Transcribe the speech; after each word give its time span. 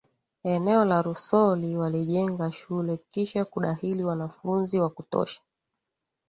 eneo 0.43 0.85
la 0.85 1.01
Rusoli 1.01 1.77
walijenga 1.77 2.51
shule 2.51 2.97
kisha 3.11 3.45
kudahili 3.45 4.03
wanafunzi 4.03 4.79
wa 4.79 4.89
kutosha 4.89 5.41